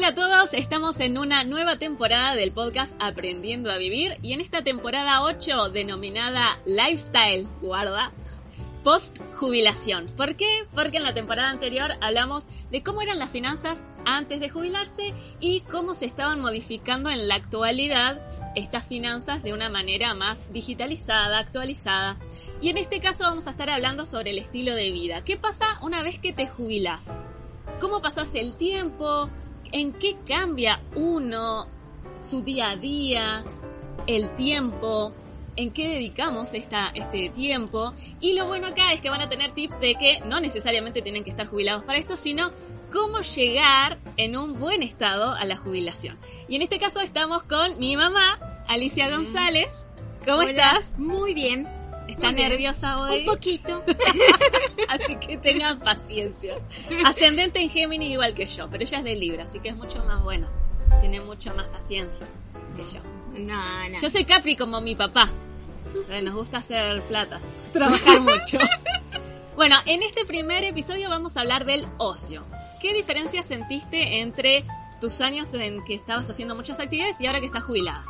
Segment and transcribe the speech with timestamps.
[0.00, 4.40] Hola a todos, estamos en una nueva temporada del podcast Aprendiendo a Vivir y en
[4.40, 8.10] esta temporada 8 denominada Lifestyle, guarda,
[8.82, 10.06] post jubilación.
[10.16, 10.48] ¿Por qué?
[10.74, 15.60] Porque en la temporada anterior hablamos de cómo eran las finanzas antes de jubilarse y
[15.70, 18.22] cómo se estaban modificando en la actualidad
[18.56, 22.16] estas finanzas de una manera más digitalizada, actualizada.
[22.62, 25.24] Y en este caso vamos a estar hablando sobre el estilo de vida.
[25.24, 27.06] ¿Qué pasa una vez que te jubilas?
[27.80, 29.28] ¿Cómo pasas el tiempo?
[29.72, 31.66] ¿En qué cambia uno
[32.22, 33.44] su día a día?
[34.06, 35.12] El tiempo,
[35.56, 37.94] en qué dedicamos esta, este tiempo.
[38.20, 41.22] Y lo bueno acá es que van a tener tips de que no necesariamente tienen
[41.22, 42.50] que estar jubilados para esto, sino
[42.92, 46.18] cómo llegar en un buen estado a la jubilación.
[46.48, 49.68] Y en este caso estamos con mi mamá, Alicia González.
[50.24, 50.98] ¿Cómo Hola, estás?
[50.98, 51.79] Muy bien.
[52.10, 52.48] ¿Está Muy bien.
[52.50, 53.20] nerviosa hoy?
[53.20, 53.82] Un poquito.
[54.88, 56.58] así que tengan paciencia.
[57.04, 60.04] Ascendente en Géminis igual que yo, pero ella es de Libra, así que es mucho
[60.04, 60.48] más buena.
[61.00, 62.26] Tiene mucho más paciencia
[62.76, 63.00] que yo.
[63.40, 64.00] No, no.
[64.00, 65.30] Yo soy Capri como mi papá.
[66.08, 67.40] Eh, Nos gusta hacer plata,
[67.72, 68.58] trabajar mucho.
[69.56, 72.44] Bueno, en este primer episodio vamos a hablar del ocio.
[72.80, 74.64] ¿Qué diferencia sentiste entre
[75.00, 78.04] tus años en que estabas haciendo muchas actividades y ahora que estás jubilada?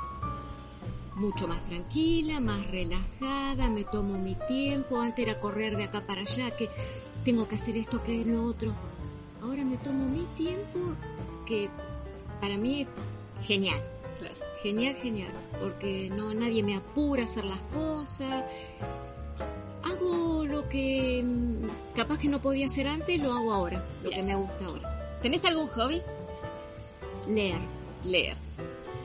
[1.20, 5.02] Mucho más tranquila, más relajada, me tomo mi tiempo.
[5.02, 6.70] Antes era correr de acá para allá, que
[7.24, 8.72] tengo que hacer esto, que lo otro.
[9.42, 10.78] Ahora me tomo mi tiempo,
[11.44, 11.68] que
[12.40, 13.82] para mí es genial.
[14.62, 18.44] Genial, genial, porque no nadie me apura a hacer las cosas.
[19.82, 24.22] Hago lo que mm, capaz que no podía hacer antes, lo hago ahora, lo Bien.
[24.22, 25.18] que me gusta ahora.
[25.20, 26.00] ¿Tenés algún hobby?
[27.28, 27.60] Leer.
[28.04, 28.38] Leer.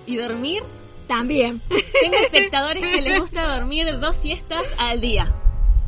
[0.06, 0.64] ¿Y dormir?
[1.08, 1.62] También.
[2.02, 5.34] Tengo espectadores que les gusta dormir dos siestas al día.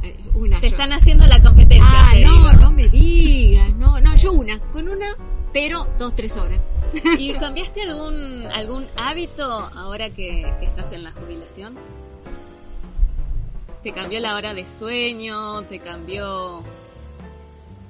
[0.03, 0.59] Eh, Una.
[0.59, 0.75] Te yo.
[0.75, 1.85] están haciendo la competencia.
[1.89, 2.53] Ah, no, digo.
[2.53, 3.73] no me digas.
[3.75, 4.59] No, no, yo una.
[4.71, 5.07] Con una,
[5.53, 6.59] pero dos, tres horas.
[7.17, 9.43] ¿Y cambiaste algún algún hábito
[9.75, 11.75] ahora que, que estás en la jubilación?
[13.83, 15.63] ¿Te cambió la hora de sueño?
[15.63, 16.63] ¿Te cambió...?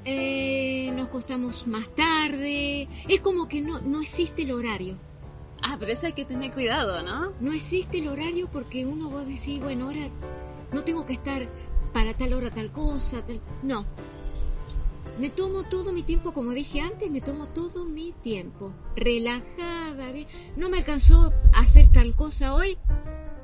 [0.10, 2.88] Eh, nos acostamos más tarde.
[3.10, 4.98] Es como que no, no existe el horario.
[5.62, 7.34] Ah, pero eso hay que tener cuidado, ¿no?
[7.40, 10.10] No existe el horario porque uno va a decir, bueno, ahora
[10.72, 11.48] no tengo que estar
[11.94, 13.26] para tal hora tal cosa.
[13.26, 13.42] Tal...
[13.64, 13.86] No.
[15.20, 18.72] Me tomo todo mi tiempo, como dije antes, me tomo todo mi tiempo.
[18.96, 20.28] Relajada, bien.
[20.56, 22.78] No me alcanzó a hacer tal cosa hoy.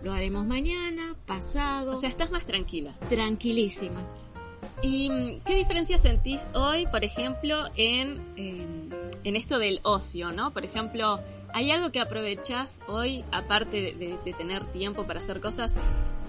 [0.04, 1.98] Lo haremos mañana, pasado.
[1.98, 2.94] O sea, estás más tranquila.
[3.10, 4.06] tranquilísima.
[4.82, 10.52] ¿Y mm, qué diferencia sentís hoy, por ejemplo, en, en, en esto del ocio, ¿no?
[10.52, 11.20] Por ejemplo,
[11.54, 15.72] ¿hay algo que aprovechás hoy, aparte de, de- de tener tiempo para hacer cosas,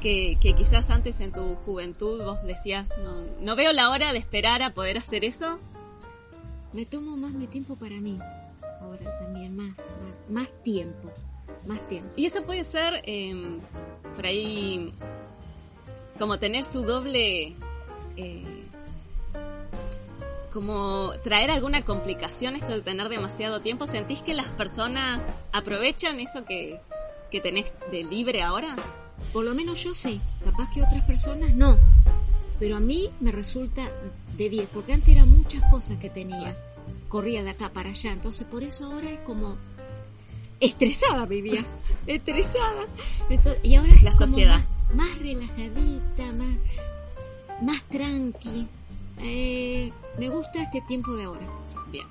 [0.01, 4.19] que, que quizás antes en tu juventud vos decías, no, no veo la hora de
[4.19, 5.59] esperar a poder hacer eso?
[6.73, 8.19] Me tomo más mi tiempo para mí.
[8.81, 9.77] Ahora también más,
[10.07, 11.11] más, más tiempo.
[11.67, 12.12] Más tiempo.
[12.17, 13.59] Y eso puede ser, eh,
[14.15, 14.93] por ahí,
[16.19, 17.55] como tener su doble...
[18.17, 18.65] eh,
[20.55, 23.89] como traer alguna complicación esto de tener demasiado tiempo.
[23.89, 25.21] ¿Sentís que las personas
[25.51, 26.81] aprovechan eso que,
[27.33, 28.77] que tenés de libre ahora?
[29.33, 30.21] Por lo menos yo sé.
[30.45, 31.77] Capaz que otras personas no.
[32.61, 33.91] Pero a mí me resulta
[34.37, 34.69] de 10.
[34.73, 36.57] Porque antes eran muchas cosas que tenía.
[37.09, 38.13] Corría de acá para allá.
[38.13, 39.59] Entonces por eso ahora es como...
[40.61, 41.65] Estresada vivía.
[42.07, 42.87] Estresada.
[43.29, 44.65] Entonces, y ahora es La como sociedad.
[44.95, 46.57] Más, más relajadita, más,
[47.61, 48.69] más tranqui.
[49.19, 51.47] Eh, me gusta este tiempo de ahora.
[51.89, 52.07] Bien.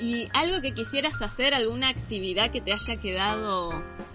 [0.00, 3.70] ¿Y algo que quisieras hacer, alguna actividad que te haya quedado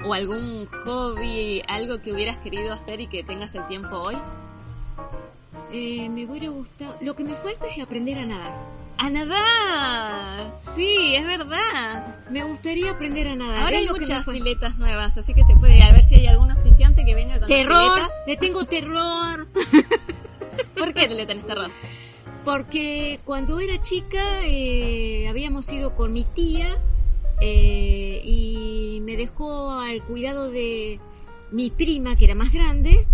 [0.06, 4.18] o algún hobby, algo que hubieras querido hacer y que tengas el tiempo hoy?
[5.72, 6.96] Eh, me hubiera gustado.
[7.02, 8.54] Lo que me falta es aprender a nadar.
[8.98, 10.58] ¡A nadar!
[10.76, 12.18] Sí, es verdad.
[12.30, 13.60] Me gustaría aprender a nadar.
[13.62, 16.16] Ahora es hay lo que muchas piletas nuevas, así que se puede a ver si
[16.16, 18.12] hay algún auspiciante que venga con las Terror, piletas.
[18.28, 19.48] le tengo terror.
[20.78, 21.72] ¿Por qué le tenés terror?
[22.50, 26.82] Porque cuando era chica eh, habíamos ido con mi tía
[27.42, 31.00] eh, y me dejó al cuidado de
[31.52, 33.08] mi prima que era más grande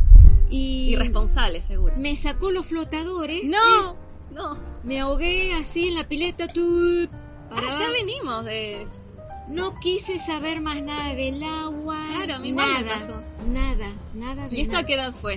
[0.49, 1.95] y Irresponsable, seguro.
[1.97, 3.43] me sacó los flotadores.
[3.43, 3.97] No,
[4.31, 4.57] no.
[4.85, 6.47] Me ahogué así en la pileta.
[6.47, 7.09] Tú,
[7.49, 8.87] para Ah, ya dijimos, de...
[9.49, 11.97] No quise saber más nada del agua.
[12.15, 13.23] Claro, a mí nada, me pasó.
[13.47, 15.35] Nada, nada de ¿Y esto a qué edad fue?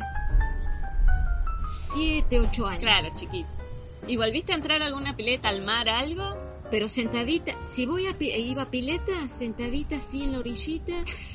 [1.93, 2.85] Siete, ocho años.
[2.85, 3.58] Claro, chiquito.
[4.09, 6.37] ¿Y volviste a entrar a alguna pileta, al mar, algo?
[6.71, 10.93] Pero sentadita, si voy a pi- iba a pileta, sentadita así en la orillita,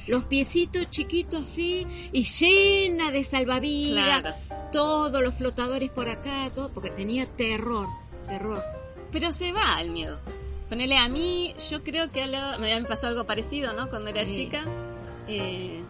[0.08, 4.36] los piecitos chiquitos así, y llena de salvavidas, Claro.
[4.72, 7.88] todos los flotadores por acá, todo, porque tenía terror,
[8.28, 8.64] terror.
[9.12, 10.20] Pero se va el miedo.
[10.70, 13.90] Ponele a mí, yo creo que a la- me me pasó algo parecido, ¿no?
[13.90, 14.32] Cuando era Sí.
[14.32, 14.66] chica,
[15.28, 15.82] eh,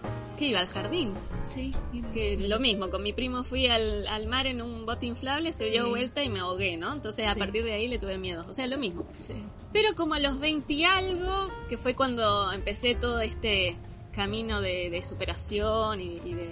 [0.44, 1.14] que iba al jardín.
[1.44, 5.06] Sí, iba- Que lo mismo, con mi primo fui al, al mar en un bote
[5.06, 5.72] inflable, se Sí.
[5.72, 6.92] dio vuelta y me ahogué, ¿no?
[6.94, 7.40] Entonces a Sí.
[7.40, 8.44] partir de ahí le tuve miedo.
[8.50, 9.06] O sea, lo mismo.
[9.16, 9.34] sí.
[9.72, 13.76] Pero como a los 20 y algo, que fue cuando empecé todo este
[14.12, 16.50] camino de, de superación y, y de,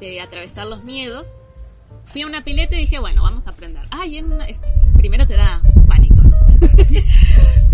[0.00, 1.26] de atravesar los miedos,
[2.06, 3.82] fui a una pileta y dije, bueno, vamos a aprender.
[3.90, 4.58] Ay, es-
[4.96, 5.60] primero te da.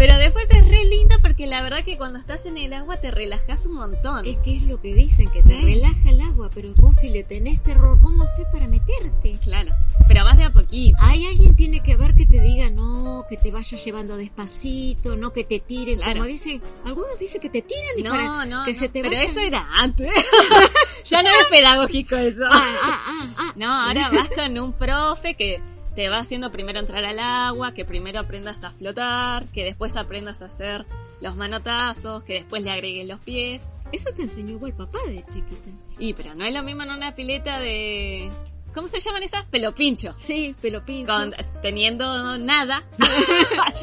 [0.01, 3.11] Pero después es re linda porque la verdad que cuando estás en el agua te
[3.11, 4.25] relajas un montón.
[4.25, 5.61] Es que es lo que dicen, que te Sí.
[5.61, 9.39] relaja el agua, pero vos si le tenés terror, ¿cómo haces para meterte?
[9.43, 9.73] Claro,
[10.09, 10.97] pero vas de a poquito.
[11.03, 15.35] Hay alguien tiene que ver que te diga no, que te vaya llevando despacito, no
[15.35, 16.13] que te tiren, Claro.
[16.15, 18.79] como dicen, algunos dicen que te tiran y No, para no, que no.
[18.79, 20.09] se te pero eso era antes.
[21.05, 22.45] ya no es pedagógico eso.
[22.51, 23.53] Ah, ah, ah, ah.
[23.55, 25.61] No, ahora vas con un profe que
[26.01, 30.41] te va haciendo primero entrar al agua, que primero aprendas a flotar, que después aprendas
[30.41, 30.87] a hacer
[31.21, 33.61] los manotazos, que después le agregues los pies.
[33.93, 35.71] Eso te enseñó igual papá de chiquita.
[35.99, 38.31] Y pero no es lo mismo en una pileta de...
[38.73, 39.45] ¿Cómo se llaman esas?
[39.45, 40.15] Pelopincho.
[40.17, 41.13] Sí, pelo pincho.
[41.13, 42.83] Con, teniendo nada.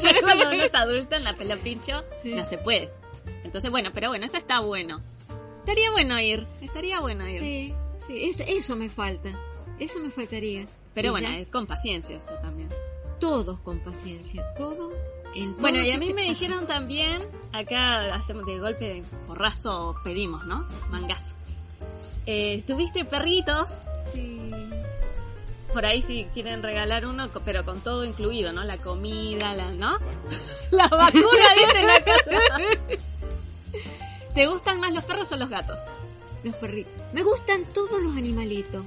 [0.02, 2.34] ya cuando uno es adulto en la pelopincho Sí.
[2.34, 2.90] no se puede.
[3.44, 5.00] Entonces, bueno, pero bueno, eso está bueno.
[5.60, 7.38] Estaría bueno ir, estaría bueno ir.
[7.38, 7.74] Sí,
[8.08, 9.38] sí, eso, eso me falta.
[9.78, 10.66] Eso me faltaría.
[11.00, 12.68] Pero bueno, con paciencia eso también.
[13.20, 14.92] todos con paciencia, todo
[15.34, 16.28] en todo Bueno, y a mí me pasa.
[16.28, 17.22] dijeron también,
[17.52, 20.66] acá hacemos de golpe de porrazo pedimos, ¿no?
[20.90, 21.34] Mangazo.
[22.26, 23.68] Eh, tuviste perritos,
[24.12, 24.40] Sí.
[25.72, 28.62] por ahí si quieren regalar uno, pero con todo incluido, ¿no?
[28.64, 29.98] La comida, la, ¿no?
[30.70, 32.12] La vacuna, dicen acá.
[34.34, 35.78] ¿Te gustan más los perros o los gatos?
[36.44, 36.92] Los perritos.
[37.12, 38.84] Me gustan todos los animalitos,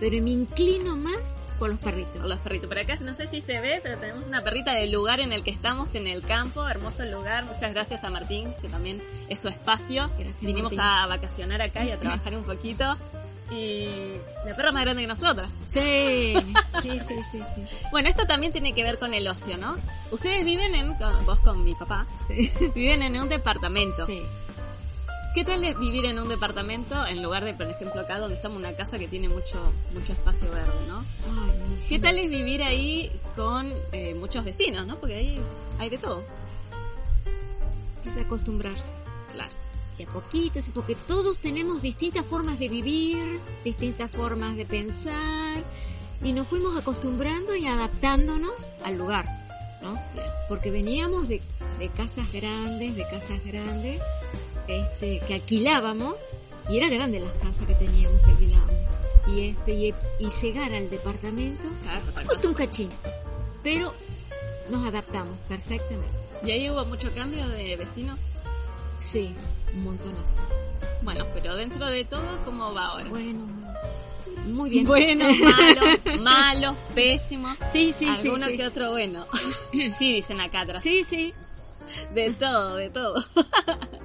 [0.00, 2.18] pero me inclino más por los perritos.
[2.20, 2.68] Por los perritos.
[2.68, 5.42] Por acá no sé si se ve, pero tenemos una perrita del lugar en el
[5.42, 7.44] que estamos, en el campo, hermoso lugar.
[7.46, 10.08] Muchas gracias a Martín, que también es su espacio.
[10.18, 10.80] Gracias, Vinimos Martín.
[11.02, 12.96] a vacacionar acá y a trabajar un poquito.
[13.50, 13.88] Y
[14.44, 15.50] la perra más grande que nosotras.
[15.66, 16.34] Sí,
[16.82, 17.62] sí, sí, sí, sí.
[17.90, 19.76] Bueno, esto también tiene que ver con el ocio, ¿no?
[20.10, 22.52] Ustedes viven en, vos con mi papá, Sí.
[22.74, 24.04] viven en un departamento.
[24.06, 24.22] Sí.
[25.34, 28.60] ¿Qué tal es vivir en un departamento en lugar de, por ejemplo, acá donde estamos
[28.60, 30.98] en una casa que tiene mucho, mucho espacio verde, ¿no?
[30.98, 34.98] Ay, no, ¿Qué tal es vivir ahí con eh, muchos vecinos, no?
[34.98, 35.38] Porque ahí
[35.78, 36.24] hay de todo.
[38.06, 38.92] Es acostumbrarse.
[39.32, 39.52] Claro.
[39.98, 45.62] De a poquito, porque todos tenemos distintas formas de vivir, distintas formas de pensar,
[46.22, 49.26] y nos fuimos acostumbrando y adaptándonos al lugar,
[49.82, 50.00] ¿no?
[50.48, 51.42] Porque veníamos de,
[51.78, 54.00] de casas grandes, de casas grandes,
[54.68, 56.14] este, que alquilábamos,
[56.68, 58.74] y era grande las casas que teníamos que alquilábamos.
[59.28, 62.90] Y este, y, y llegar al departamento, Claro, costó un cachín,
[63.62, 63.94] pero
[64.70, 66.16] nos adaptamos perfectamente.
[66.44, 68.32] ¿Y ahí hubo mucho cambio de vecinos?
[68.98, 69.34] Sí,
[69.74, 70.40] un montonazo.
[71.02, 73.08] Bueno, pero dentro de todo, ¿cómo va ahora?
[73.08, 73.46] Bueno,
[74.46, 74.86] muy bien.
[74.86, 77.56] Buenos, malos, malos, pésimos.
[77.72, 78.28] Sí, sí, sí.
[78.28, 78.56] Alguno sí.
[78.56, 79.26] que otro bueno.
[79.98, 80.82] sí, dicen acá atrás.
[80.82, 81.34] Sí, sí.
[82.14, 83.24] De todo, de todo.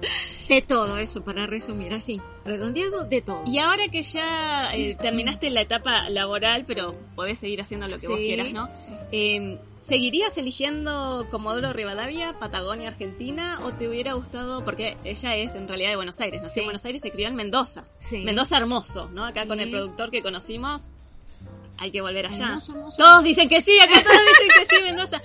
[0.48, 3.42] De todo eso, para resumir, así, redondeado, de todo.
[3.46, 8.06] Y ahora que ya eh, terminaste la etapa laboral, pero podés seguir haciendo lo que
[8.06, 8.68] vos quieras, ¿no?
[9.10, 13.58] Eh, ¿Seguirías eligiendo Comodoro Rivadavia, Patagonia, Argentina?
[13.64, 16.60] ¿O te hubiera gustado, porque ella es en realidad de Buenos Aires, nació Sí.
[16.60, 17.84] en Buenos Aires y se crió en Mendoza?
[17.98, 18.18] Sí.
[18.18, 19.24] Mendoza hermoso, ¿no?
[19.26, 20.82] Acá con el productor que conocimos,
[21.78, 22.46] hay que volver allá.
[22.46, 23.02] Hermoso, hermoso.
[23.02, 25.20] Todos dicen que sí, acá todos dicen que sí, Mendoza.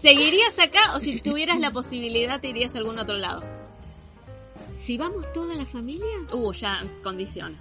[0.00, 3.44] ¿Seguirías acá o si tuvieras la posibilidad te irías a algún otro lado?
[4.74, 7.58] Si vamos toda la familia, Uh, ya, condiciones,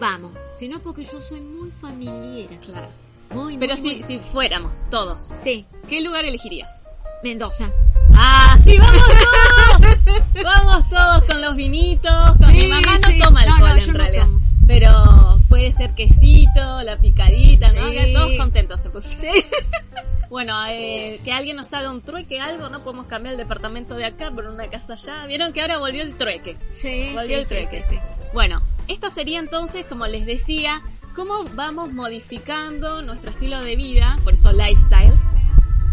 [0.00, 0.32] vamos.
[0.52, 2.48] Si no, porque yo soy muy familiar.
[2.64, 2.88] claro.
[3.30, 6.70] Muy, Pero muy, si, muy- si fuéramos todos, Sí, ¿qué lugar elegirías?
[7.22, 7.70] Mendoza.
[8.14, 10.44] ¡Ah, sí, vamos todos!
[10.44, 12.36] vamos todos con los vinitos.
[12.38, 13.18] Con Sí, mi mamá no sí.
[13.18, 14.26] toma No, alcohol no, en no realidad.
[14.66, 17.88] Pero puede ser quesito, la picadita, ¿no?
[17.90, 17.98] Sí.
[17.98, 19.42] Acá Todos contentos se pusieron.
[20.30, 22.82] Bueno, eh, que alguien nos haga un trueque, algo, ¿no?
[22.82, 25.26] Podemos cambiar el departamento de acá por una casa allá.
[25.26, 26.56] Vieron que ahora volvió el trueque.
[26.68, 27.82] Sí, Volvió sí, el trueque.
[27.82, 28.00] sí, sí.
[28.34, 30.82] Bueno, esto sería entonces, como les decía,
[31.14, 35.14] cómo vamos modificando nuestro estilo de vida, por eso lifestyle,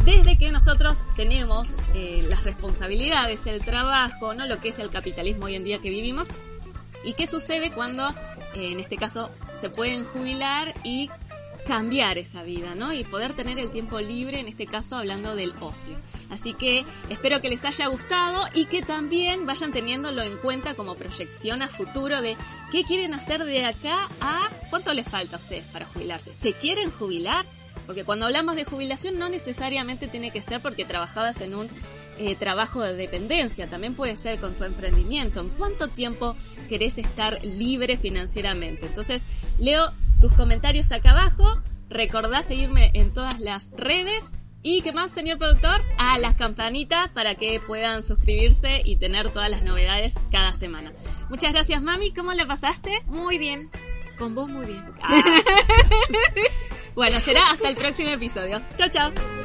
[0.03, 5.45] desde que nosotros tenemos eh, las responsabilidades, el trabajo, no lo que es el capitalismo
[5.45, 6.27] hoy en día que vivimos,
[7.03, 8.09] y qué sucede cuando,
[8.53, 11.09] eh, en este caso, se pueden jubilar y
[11.65, 12.93] cambiar esa vida, ¿no?
[12.93, 15.97] Y poder tener el tiempo libre, en este caso hablando del ocio.
[16.29, 20.95] Así que espero que les haya gustado y que también vayan teniéndolo en cuenta como
[20.95, 22.37] proyección a futuro de
[22.71, 26.33] qué quieren hacer de acá a cuánto les falta a ustedes para jubilarse.
[26.35, 27.45] ¿Se quieren jubilar?
[27.85, 31.69] Porque cuando hablamos de jubilación no necesariamente tiene que ser porque trabajabas en un
[32.17, 35.41] eh, trabajo de dependencia, también puede ser con tu emprendimiento.
[35.41, 36.35] ¿En cuánto tiempo
[36.69, 38.87] querés estar libre financieramente?
[38.87, 39.21] Entonces,
[39.59, 39.91] leo
[40.25, 41.61] tus comentarios acá abajo.
[41.87, 44.23] Recordá seguirme en todas las redes.
[44.63, 45.83] ¿Y qué más, señor productor?
[45.99, 50.93] A las campanitas para que puedan suscribirse y tener todas las novedades cada semana.
[51.29, 52.11] Muchas gracias, mami.
[52.11, 52.91] ¿Cómo la pasaste?
[53.05, 53.69] Muy bien.
[54.17, 54.83] Con vos muy bien.
[55.03, 55.21] Ah.
[56.95, 58.63] bueno, será hasta el próximo episodio.
[58.75, 59.44] Chao, chao.